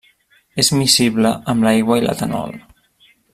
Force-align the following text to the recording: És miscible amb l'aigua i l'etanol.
És 0.63 0.71
miscible 0.77 1.33
amb 1.53 1.67
l'aigua 1.67 1.99
i 2.01 2.05
l'etanol. 2.07 2.57